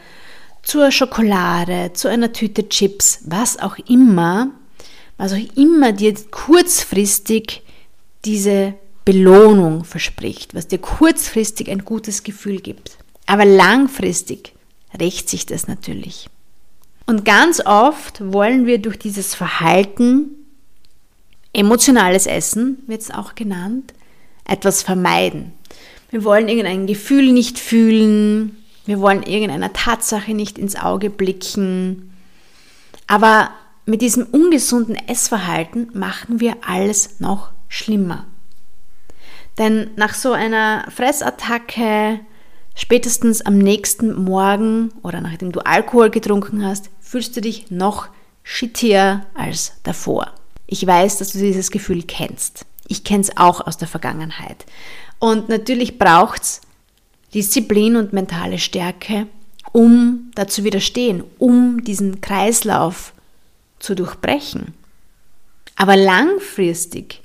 zur 0.63 0.91
Schokolade, 0.91 1.91
zu 1.93 2.07
einer 2.07 2.33
Tüte 2.33 2.67
Chips, 2.69 3.19
was 3.25 3.59
auch 3.59 3.77
immer, 3.87 4.49
was 5.17 5.33
auch 5.33 5.57
immer 5.57 5.91
dir 5.91 6.13
kurzfristig 6.31 7.61
diese 8.25 8.73
Belohnung 9.05 9.83
verspricht, 9.83 10.55
was 10.55 10.67
dir 10.67 10.79
kurzfristig 10.79 11.69
ein 11.69 11.85
gutes 11.85 12.23
Gefühl 12.23 12.59
gibt. 12.59 12.97
Aber 13.27 13.45
langfristig 13.45 14.53
rächt 14.99 15.29
sich 15.29 15.45
das 15.45 15.67
natürlich. 15.67 16.29
Und 17.05 17.23
ganz 17.23 17.61
oft 17.65 18.33
wollen 18.33 18.65
wir 18.65 18.79
durch 18.79 18.97
dieses 18.97 19.35
Verhalten, 19.35 20.31
emotionales 21.53 22.25
Essen 22.25 22.79
wird 22.87 23.01
es 23.01 23.11
auch 23.11 23.35
genannt, 23.35 23.93
etwas 24.47 24.81
vermeiden. 24.81 25.53
Wir 26.09 26.23
wollen 26.23 26.47
irgendein 26.47 26.87
Gefühl 26.87 27.31
nicht 27.31 27.59
fühlen, 27.59 28.57
wir 28.85 28.99
wollen 28.99 29.23
irgendeiner 29.23 29.73
Tatsache 29.73 30.33
nicht 30.33 30.57
ins 30.57 30.75
Auge 30.75 31.09
blicken. 31.09 32.11
Aber 33.07 33.51
mit 33.85 34.01
diesem 34.01 34.25
ungesunden 34.25 34.95
Essverhalten 34.95 35.89
machen 35.93 36.39
wir 36.39 36.55
alles 36.67 37.19
noch 37.19 37.51
schlimmer. 37.67 38.25
Denn 39.57 39.91
nach 39.95 40.13
so 40.13 40.33
einer 40.33 40.85
Fressattacke, 40.91 42.19
Spätestens 42.77 43.41
am 43.41 43.57
nächsten 43.57 44.13
Morgen 44.21 44.91
oder 45.01 45.21
nachdem 45.21 45.53
du 45.53 45.61
Alkohol 45.61 46.09
getrunken 46.09 46.63
hast, 46.63 46.89
fühlst 46.99 47.35
du 47.35 47.41
dich 47.41 47.71
noch 47.71 48.09
shittier 48.43 49.25
als 49.33 49.73
davor. 49.83 50.33
Ich 50.67 50.85
weiß, 50.85 51.17
dass 51.17 51.31
du 51.31 51.39
dieses 51.39 51.71
Gefühl 51.71 52.03
kennst. 52.03 52.65
Ich 52.87 53.05
kenne 53.05 53.21
es 53.21 53.37
auch 53.37 53.65
aus 53.65 53.77
der 53.77 53.87
Vergangenheit. 53.87 54.65
Und 55.19 55.47
natürlich 55.47 55.97
braucht 55.97 56.41
es 56.41 56.61
Disziplin 57.33 57.95
und 57.95 58.11
mentale 58.11 58.59
Stärke, 58.59 59.27
um 59.71 60.31
dazu 60.35 60.65
widerstehen, 60.65 61.23
um 61.39 61.81
diesen 61.83 62.19
Kreislauf 62.19 63.13
zu 63.79 63.95
durchbrechen. 63.95 64.73
Aber 65.77 65.95
langfristig 65.95 67.21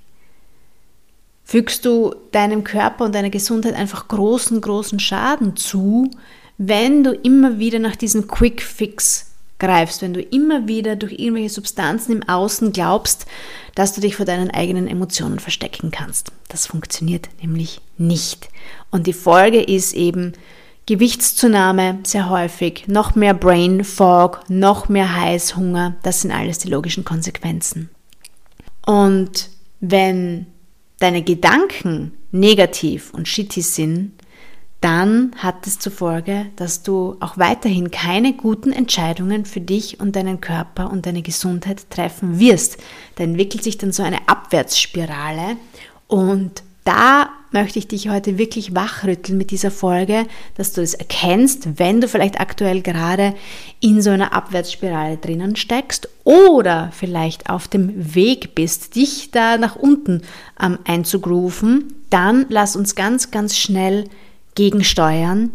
fügst 1.50 1.85
du 1.85 2.14
deinem 2.30 2.62
Körper 2.62 3.04
und 3.04 3.12
deiner 3.12 3.28
Gesundheit 3.28 3.75
einfach 3.75 4.07
großen, 4.07 4.61
großen 4.61 5.00
Schaden 5.00 5.57
zu, 5.57 6.09
wenn 6.59 7.02
du 7.02 7.11
immer 7.11 7.59
wieder 7.59 7.80
nach 7.80 7.97
diesem 7.97 8.28
Quick 8.28 8.62
Fix 8.62 9.33
greifst, 9.59 10.00
wenn 10.00 10.14
du 10.14 10.23
immer 10.23 10.69
wieder 10.69 10.95
durch 10.95 11.14
irgendwelche 11.19 11.49
Substanzen 11.49 12.12
im 12.12 12.28
Außen 12.28 12.71
glaubst, 12.71 13.26
dass 13.75 13.92
du 13.92 14.00
dich 14.00 14.14
vor 14.14 14.26
deinen 14.26 14.52
eigenen 14.52 14.87
Emotionen 14.87 15.40
verstecken 15.40 15.90
kannst. 15.90 16.30
Das 16.47 16.69
funktioniert 16.69 17.28
nämlich 17.42 17.80
nicht. 17.99 18.49
Und 18.92 19.09
die 19.09 19.12
Folge 19.12 19.61
ist 19.61 19.92
eben 19.92 20.35
Gewichtszunahme 20.87 21.99
sehr 22.04 22.30
häufig, 22.30 22.85
noch 22.87 23.16
mehr 23.16 23.35
Brain 23.35 23.83
Fog, 23.83 24.42
noch 24.49 24.88
mehr 24.88 25.16
Heißhunger. 25.21 25.97
Das 26.04 26.21
sind 26.21 26.30
alles 26.30 26.59
die 26.59 26.71
logischen 26.71 27.04
Konsequenzen. 27.04 27.90
Und 28.87 29.50
wenn 29.80 30.47
deine 31.00 31.23
Gedanken 31.23 32.12
negativ 32.30 33.12
und 33.12 33.26
shitty 33.26 33.62
sind, 33.62 34.12
dann 34.80 35.33
hat 35.37 35.66
es 35.66 35.78
zur 35.78 35.92
Folge, 35.92 36.47
dass 36.57 36.83
du 36.83 37.16
auch 37.21 37.37
weiterhin 37.37 37.90
keine 37.90 38.33
guten 38.33 38.73
Entscheidungen 38.73 39.45
für 39.45 39.61
dich 39.61 40.00
und 40.00 40.16
deinen 40.16 40.40
Körper 40.40 40.90
und 40.90 41.04
deine 41.04 41.21
Gesundheit 41.21 41.90
treffen 41.90 42.38
wirst. 42.38 42.78
Da 43.16 43.25
entwickelt 43.25 43.62
sich 43.62 43.76
dann 43.76 43.92
so 43.92 44.02
eine 44.02 44.26
Abwärtsspirale 44.28 45.57
und 46.07 46.62
da 46.85 47.28
möchte 47.52 47.78
ich 47.78 47.88
dich 47.88 48.09
heute 48.09 48.38
wirklich 48.38 48.75
wachrütteln 48.75 49.37
mit 49.37 49.50
dieser 49.50 49.71
Folge, 49.71 50.26
dass 50.57 50.73
du 50.73 50.83
es 50.83 50.95
erkennst, 50.95 51.78
wenn 51.78 52.00
du 52.00 52.09
vielleicht 52.09 52.40
aktuell 52.40 52.83
gerade 52.83 53.35
in 53.80 54.02
so 54.02 54.11
einer 54.11 54.33
Abwärtsspirale 54.33 55.16
drinnen 55.16 55.57
steckst 55.57 56.09
oder 56.25 56.90
vielleicht 56.92 57.50
auf 57.50 57.69
dem 57.69 58.14
Weg 58.14 58.54
bist, 58.54 58.95
dich 58.95 59.30
da 59.30 59.57
nach 59.59 59.76
unten 59.76 60.23
ähm, 60.62 60.78
einzugrooven, 60.85 61.95
dann 62.11 62.47
lass 62.49 62.76
uns 62.76 62.95
ganz, 62.95 63.30
ganz 63.30 63.57
schnell 63.57 64.04
gegensteuern 64.54 65.52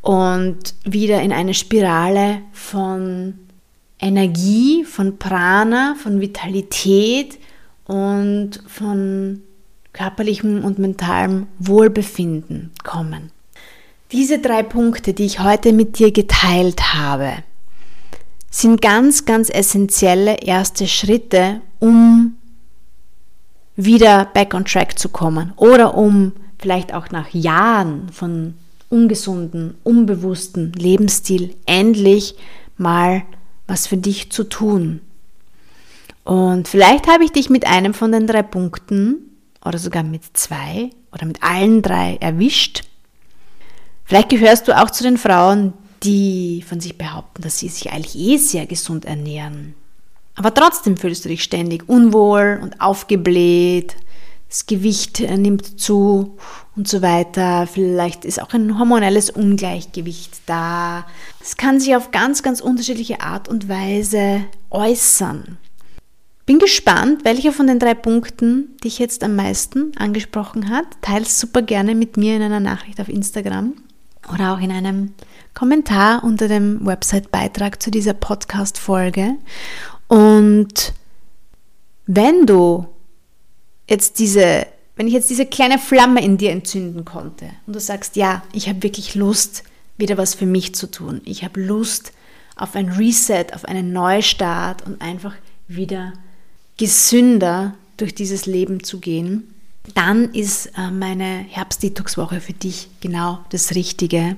und 0.00 0.74
wieder 0.84 1.22
in 1.22 1.32
eine 1.32 1.54
Spirale 1.54 2.40
von 2.52 3.34
Energie, 4.00 4.84
von 4.84 5.16
Prana, 5.18 5.94
von 6.02 6.20
Vitalität 6.20 7.38
und 7.86 8.60
von 8.66 9.42
körperlichem 9.92 10.64
und 10.64 10.78
mentalem 10.78 11.46
Wohlbefinden 11.58 12.70
kommen. 12.82 13.30
Diese 14.10 14.38
drei 14.38 14.62
Punkte, 14.62 15.14
die 15.14 15.24
ich 15.24 15.40
heute 15.40 15.72
mit 15.72 15.98
dir 15.98 16.12
geteilt 16.12 16.94
habe, 16.94 17.32
sind 18.50 18.82
ganz, 18.82 19.24
ganz 19.24 19.48
essentielle 19.48 20.42
erste 20.42 20.86
Schritte, 20.86 21.62
um 21.78 22.36
wieder 23.76 24.26
back 24.26 24.52
on 24.52 24.66
track 24.66 24.98
zu 24.98 25.08
kommen 25.08 25.52
oder 25.56 25.96
um 25.96 26.32
vielleicht 26.58 26.92
auch 26.92 27.10
nach 27.10 27.30
Jahren 27.30 28.10
von 28.10 28.54
ungesunden, 28.90 29.74
unbewussten 29.82 30.72
Lebensstil 30.74 31.54
endlich 31.64 32.36
mal 32.76 33.22
was 33.66 33.86
für 33.86 33.96
dich 33.96 34.30
zu 34.30 34.44
tun. 34.44 35.00
Und 36.24 36.68
vielleicht 36.68 37.08
habe 37.08 37.24
ich 37.24 37.32
dich 37.32 37.48
mit 37.48 37.66
einem 37.66 37.94
von 37.94 38.12
den 38.12 38.26
drei 38.26 38.42
Punkten 38.42 39.31
oder 39.64 39.78
sogar 39.78 40.02
mit 40.02 40.22
zwei 40.32 40.90
oder 41.12 41.26
mit 41.26 41.42
allen 41.42 41.82
drei 41.82 42.16
erwischt. 42.20 42.84
Vielleicht 44.04 44.30
gehörst 44.30 44.68
du 44.68 44.80
auch 44.80 44.90
zu 44.90 45.04
den 45.04 45.18
Frauen, 45.18 45.72
die 46.02 46.64
von 46.66 46.80
sich 46.80 46.98
behaupten, 46.98 47.42
dass 47.42 47.58
sie 47.58 47.68
sich 47.68 47.92
eigentlich 47.92 48.16
eh 48.16 48.36
sehr 48.36 48.66
gesund 48.66 49.04
ernähren. 49.04 49.74
Aber 50.34 50.52
trotzdem 50.52 50.96
fühlst 50.96 51.24
du 51.24 51.28
dich 51.28 51.44
ständig 51.44 51.88
unwohl 51.88 52.58
und 52.62 52.80
aufgebläht, 52.80 53.96
das 54.48 54.66
Gewicht 54.66 55.20
äh, 55.20 55.38
nimmt 55.38 55.80
zu 55.80 56.36
und 56.76 56.86
so 56.86 57.00
weiter. 57.00 57.66
Vielleicht 57.66 58.24
ist 58.24 58.40
auch 58.40 58.52
ein 58.52 58.78
hormonelles 58.78 59.30
Ungleichgewicht 59.30 60.42
da. 60.46 61.06
Es 61.40 61.56
kann 61.56 61.80
sich 61.80 61.96
auf 61.96 62.10
ganz, 62.10 62.42
ganz 62.42 62.60
unterschiedliche 62.60 63.22
Art 63.22 63.48
und 63.48 63.68
Weise 63.68 64.44
äußern. 64.70 65.56
Bin 66.44 66.58
gespannt, 66.58 67.24
welcher 67.24 67.52
von 67.52 67.68
den 67.68 67.78
drei 67.78 67.94
Punkten 67.94 68.76
dich 68.82 68.98
jetzt 68.98 69.22
am 69.22 69.36
meisten 69.36 69.92
angesprochen 69.96 70.70
hat. 70.70 70.86
Teil 71.00 71.24
super 71.24 71.62
gerne 71.62 71.94
mit 71.94 72.16
mir 72.16 72.34
in 72.34 72.42
einer 72.42 72.60
Nachricht 72.60 73.00
auf 73.00 73.08
Instagram 73.08 73.74
oder 74.32 74.54
auch 74.54 74.60
in 74.60 74.72
einem 74.72 75.14
Kommentar 75.54 76.24
unter 76.24 76.48
dem 76.48 76.84
Website-Beitrag 76.84 77.80
zu 77.80 77.90
dieser 77.90 78.14
Podcast-Folge. 78.14 79.36
Und 80.08 80.94
wenn 82.06 82.46
du 82.46 82.88
jetzt 83.88 84.18
diese, 84.18 84.66
wenn 84.96 85.06
ich 85.06 85.12
jetzt 85.12 85.30
diese 85.30 85.46
kleine 85.46 85.78
Flamme 85.78 86.24
in 86.24 86.38
dir 86.38 86.50
entzünden 86.50 87.04
konnte 87.04 87.50
und 87.66 87.74
du 87.74 87.80
sagst, 87.80 88.16
ja, 88.16 88.42
ich 88.52 88.68
habe 88.68 88.82
wirklich 88.82 89.14
Lust, 89.14 89.62
wieder 89.96 90.18
was 90.18 90.34
für 90.34 90.46
mich 90.46 90.74
zu 90.74 90.90
tun. 90.90 91.20
Ich 91.24 91.44
habe 91.44 91.60
Lust 91.60 92.12
auf 92.56 92.74
ein 92.74 92.88
Reset, 92.88 93.46
auf 93.54 93.64
einen 93.64 93.92
Neustart 93.92 94.84
und 94.86 95.00
einfach 95.00 95.34
wieder 95.68 96.12
gesünder 96.76 97.74
durch 97.96 98.14
dieses 98.14 98.46
Leben 98.46 98.82
zu 98.82 98.98
gehen, 98.98 99.52
dann 99.94 100.32
ist 100.32 100.66
äh, 100.78 100.90
meine 100.90 101.44
Herbst-Detox-Woche 101.48 102.40
für 102.40 102.52
dich 102.52 102.88
genau 103.00 103.40
das 103.50 103.74
Richtige. 103.74 104.36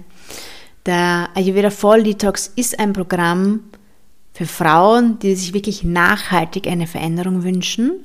Der 0.86 1.30
Ayurveda 1.34 1.70
Fall 1.70 2.02
Detox 2.02 2.52
ist 2.56 2.78
ein 2.78 2.92
Programm 2.92 3.60
für 4.32 4.46
Frauen, 4.46 5.18
die 5.20 5.34
sich 5.34 5.54
wirklich 5.54 5.84
nachhaltig 5.84 6.66
eine 6.66 6.86
Veränderung 6.86 7.44
wünschen 7.44 8.04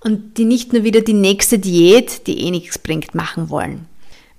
und 0.00 0.36
die 0.36 0.44
nicht 0.44 0.72
nur 0.72 0.84
wieder 0.84 1.00
die 1.00 1.14
nächste 1.14 1.58
Diät, 1.58 2.26
die 2.26 2.40
eh 2.40 2.50
nichts 2.50 2.78
bringt, 2.78 3.14
machen 3.14 3.50
wollen. 3.50 3.86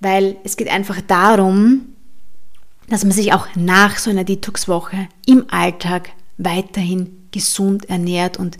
Weil 0.00 0.36
es 0.44 0.56
geht 0.56 0.68
einfach 0.68 1.00
darum, 1.00 1.82
dass 2.88 3.04
man 3.04 3.12
sich 3.12 3.32
auch 3.32 3.46
nach 3.56 3.98
so 3.98 4.10
einer 4.10 4.24
Detox-Woche 4.24 5.08
im 5.26 5.46
Alltag 5.50 6.10
weiterhin 6.38 7.28
gesund 7.30 7.88
ernährt 7.88 8.38
und 8.38 8.58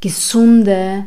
gesunde, 0.00 1.06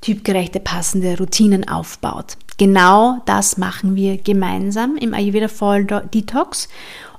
typgerechte, 0.00 0.60
passende 0.60 1.18
Routinen 1.18 1.68
aufbaut. 1.68 2.36
Genau 2.56 3.22
das 3.26 3.56
machen 3.56 3.96
wir 3.96 4.18
gemeinsam 4.18 4.96
im 4.96 5.14
Ayurveda 5.14 5.48
Fall 5.48 5.84
Detox. 5.84 6.68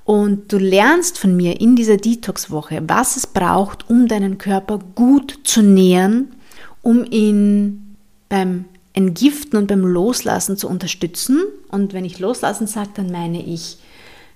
Und 0.03 0.51
du 0.51 0.57
lernst 0.57 1.19
von 1.19 1.35
mir 1.35 1.61
in 1.61 1.75
dieser 1.75 1.97
Detox-Woche, 1.97 2.83
was 2.87 3.17
es 3.17 3.27
braucht, 3.27 3.89
um 3.89 4.07
deinen 4.07 4.37
Körper 4.37 4.79
gut 4.95 5.39
zu 5.43 5.61
nähren, 5.61 6.33
um 6.81 7.05
ihn 7.05 7.95
beim 8.29 8.65
Entgiften 8.93 9.57
und 9.57 9.67
beim 9.67 9.85
Loslassen 9.85 10.57
zu 10.57 10.67
unterstützen. 10.67 11.39
Und 11.69 11.93
wenn 11.93 12.03
ich 12.03 12.19
loslassen 12.19 12.67
sage, 12.67 12.89
dann 12.95 13.11
meine 13.11 13.41
ich 13.41 13.77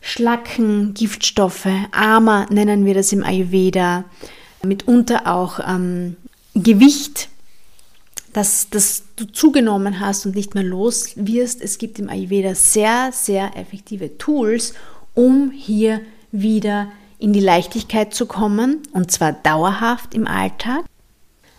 Schlacken, 0.02 0.94
Giftstoffe, 0.94 1.68
Ama 1.92 2.46
nennen 2.52 2.86
wir 2.86 2.94
das 2.94 3.12
im 3.12 3.24
Ayurveda, 3.24 4.06
mitunter 4.64 5.28
auch 5.34 5.60
ähm, 5.68 6.16
Gewicht, 6.56 7.30
dass, 8.34 8.70
dass 8.70 9.04
du 9.16 9.26
zugenommen 9.26 10.00
hast 10.00 10.26
und 10.26 10.36
nicht 10.36 10.56
mehr 10.56 10.64
los 10.64 11.12
wirst. 11.16 11.62
Es 11.62 11.78
gibt 11.78 12.00
im 12.00 12.10
Ayurveda 12.10 12.56
sehr, 12.56 13.12
sehr 13.14 13.56
effektive 13.58 14.18
Tools, 14.18 14.74
um 15.14 15.52
hier 15.52 16.02
wieder 16.32 16.88
in 17.18 17.34
die 17.34 17.40
Leichtigkeit 17.40 18.14
zu 18.14 18.26
kommen 18.26 18.80
und 18.92 19.12
zwar 19.12 19.32
dauerhaft 19.32 20.14
im 20.14 20.28
Alltag. 20.28 20.86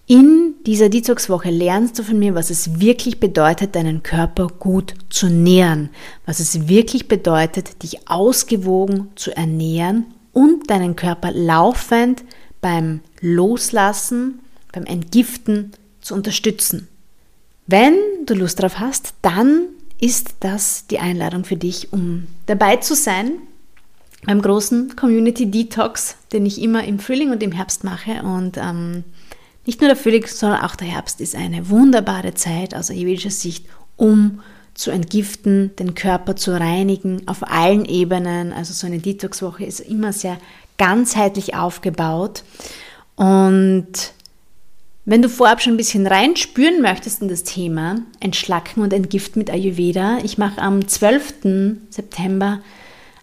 In 0.06 0.54
dieser 0.64 0.88
Detox-Woche 0.88 1.50
lernst 1.50 1.98
du 1.98 2.04
von 2.04 2.18
mir, 2.18 2.34
was 2.34 2.50
es 2.50 2.78
wirklich 2.78 3.18
bedeutet, 3.18 3.74
deinen 3.74 4.02
Körper 4.02 4.46
gut 4.46 4.94
zu 5.10 5.28
nähren, 5.28 5.90
was 6.26 6.38
es 6.38 6.68
wirklich 6.68 7.08
bedeutet, 7.08 7.82
dich 7.82 8.08
ausgewogen 8.08 9.08
zu 9.16 9.36
ernähren 9.36 10.06
und 10.32 10.70
deinen 10.70 10.94
Körper 10.94 11.32
laufend 11.32 12.22
beim 12.60 13.00
Loslassen 13.20 14.40
beim 14.76 14.84
Entgiften 14.84 15.72
zu 16.02 16.14
unterstützen. 16.14 16.86
Wenn 17.66 17.94
du 18.26 18.34
Lust 18.34 18.60
drauf 18.60 18.78
hast, 18.78 19.14
dann 19.22 19.62
ist 19.98 20.36
das 20.40 20.86
die 20.86 20.98
Einladung 20.98 21.44
für 21.44 21.56
dich, 21.56 21.92
um 21.92 22.26
dabei 22.44 22.76
zu 22.76 22.94
sein 22.94 23.32
beim 24.26 24.42
großen 24.42 24.94
Community 24.94 25.50
Detox, 25.50 26.16
den 26.32 26.44
ich 26.44 26.60
immer 26.60 26.84
im 26.84 26.98
Frühling 26.98 27.30
und 27.30 27.42
im 27.42 27.52
Herbst 27.52 27.84
mache. 27.84 28.22
Und 28.22 28.58
ähm, 28.58 29.04
nicht 29.64 29.80
nur 29.80 29.88
der 29.88 29.96
Frühling, 29.96 30.26
sondern 30.26 30.60
auch 30.60 30.76
der 30.76 30.88
Herbst 30.88 31.20
ist 31.22 31.34
eine 31.34 31.70
wunderbare 31.70 32.34
Zeit 32.34 32.74
aus 32.74 32.90
ayurvedischer 32.90 33.30
Sicht, 33.30 33.66
um 33.96 34.42
zu 34.74 34.90
entgiften, 34.90 35.74
den 35.76 35.94
Körper 35.94 36.36
zu 36.36 36.52
reinigen 36.52 37.26
auf 37.26 37.42
allen 37.42 37.86
Ebenen. 37.86 38.52
Also 38.52 38.74
so 38.74 38.86
eine 38.86 38.98
Detox-Woche 38.98 39.64
ist 39.64 39.80
immer 39.80 40.12
sehr 40.12 40.36
ganzheitlich 40.76 41.54
aufgebaut. 41.54 42.44
Und 43.14 44.12
wenn 45.06 45.22
du 45.22 45.28
vorab 45.28 45.62
schon 45.62 45.74
ein 45.74 45.78
bisschen 45.78 46.06
reinspüren 46.06 46.82
möchtest 46.82 47.22
in 47.22 47.28
das 47.28 47.44
Thema 47.44 48.00
Entschlacken 48.18 48.82
und 48.82 48.92
Entgiften 48.92 49.38
mit 49.38 49.50
Ayurveda, 49.50 50.18
ich 50.24 50.36
mache 50.36 50.60
am 50.60 50.86
12. 50.86 51.78
September 51.90 52.60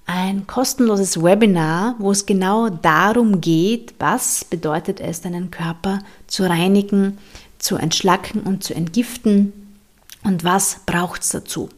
ein 0.06 0.48
kostenloses 0.48 1.22
Webinar, 1.22 1.96
wo 2.00 2.12
es 2.12 2.26
genau 2.26 2.70
darum 2.70 3.42
geht, 3.42 3.96
was 4.00 4.46
bedeutet 4.46 5.02
es, 5.02 5.22
deinen 5.22 5.52
Körper 5.52 6.00
zu 6.28 6.44
reinigen, 6.50 7.18
zu 7.60 7.76
entschlacken 7.76 8.42
und 8.42 8.64
zu 8.64 8.74
entgiften 8.74 9.52
und 10.24 10.46
was 10.46 10.80
braucht 10.86 11.24
es 11.24 11.30
dazu. 11.30 11.70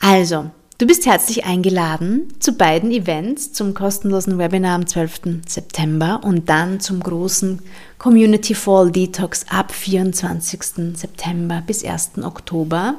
Also, 0.00 0.50
Du 0.78 0.86
bist 0.86 1.06
herzlich 1.06 1.46
eingeladen 1.46 2.34
zu 2.38 2.52
beiden 2.52 2.90
Events, 2.90 3.54
zum 3.54 3.72
kostenlosen 3.72 4.36
Webinar 4.36 4.74
am 4.74 4.86
12. 4.86 5.40
September 5.46 6.20
und 6.22 6.50
dann 6.50 6.80
zum 6.80 7.00
großen 7.00 7.62
Community 7.96 8.54
Fall 8.54 8.90
Detox 8.90 9.46
ab 9.48 9.72
24. 9.72 10.94
September 10.94 11.62
bis 11.66 11.82
1. 11.82 12.18
Oktober. 12.22 12.96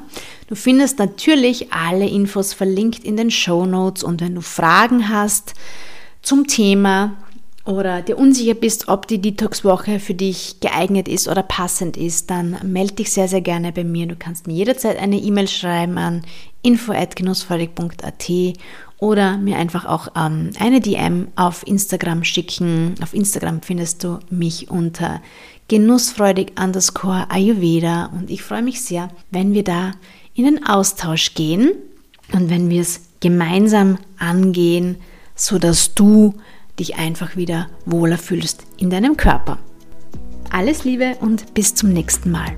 Du 0.48 0.56
findest 0.56 0.98
natürlich 0.98 1.72
alle 1.72 2.08
Infos 2.08 2.52
verlinkt 2.52 3.04
in 3.04 3.16
den 3.16 3.30
Show 3.30 3.64
Notes 3.64 4.02
und 4.02 4.20
wenn 4.22 4.34
du 4.34 4.40
Fragen 4.40 5.08
hast 5.08 5.54
zum 6.20 6.48
Thema 6.48 7.12
oder 7.68 8.00
dir 8.00 8.16
unsicher 8.16 8.54
bist, 8.54 8.88
ob 8.88 9.06
die 9.06 9.20
Detox-Woche 9.20 10.00
für 10.00 10.14
dich 10.14 10.58
geeignet 10.60 11.06
ist 11.06 11.28
oder 11.28 11.42
passend 11.42 11.98
ist, 11.98 12.30
dann 12.30 12.56
melde 12.64 12.94
dich 12.94 13.12
sehr, 13.12 13.28
sehr 13.28 13.42
gerne 13.42 13.72
bei 13.72 13.84
mir. 13.84 14.06
Du 14.06 14.16
kannst 14.16 14.46
mir 14.46 14.54
jederzeit 14.54 14.98
eine 14.98 15.18
E-Mail 15.18 15.48
schreiben 15.48 15.98
an 15.98 16.22
info.genussfreudig.at 16.62 18.30
oder 18.98 19.38
mir 19.38 19.56
einfach 19.56 19.84
auch 19.84 20.08
ähm, 20.16 20.50
eine 20.58 20.80
DM 20.80 21.28
auf 21.36 21.66
Instagram 21.66 22.24
schicken. 22.24 22.94
Auf 23.02 23.14
Instagram 23.14 23.62
findest 23.62 24.02
du 24.04 24.18
mich 24.30 24.70
unter 24.70 25.20
genussfreudig 25.68 26.52
underscore 26.60 27.30
Ayurveda 27.30 28.06
und 28.06 28.30
ich 28.30 28.42
freue 28.42 28.62
mich 28.62 28.82
sehr, 28.82 29.10
wenn 29.30 29.54
wir 29.54 29.64
da 29.64 29.92
in 30.34 30.44
den 30.44 30.66
Austausch 30.66 31.34
gehen 31.34 31.72
und 32.32 32.50
wenn 32.50 32.70
wir 32.70 32.80
es 32.80 33.02
gemeinsam 33.20 33.98
angehen, 34.18 34.96
sodass 35.34 35.94
du 35.94 36.34
dich 36.78 36.96
einfach 36.96 37.36
wieder 37.36 37.68
wohler 37.84 38.18
fühlst 38.18 38.64
in 38.78 38.90
deinem 38.90 39.16
Körper. 39.16 39.58
Alles 40.50 40.84
Liebe 40.84 41.16
und 41.20 41.54
bis 41.54 41.74
zum 41.74 41.90
nächsten 41.90 42.30
Mal. 42.30 42.56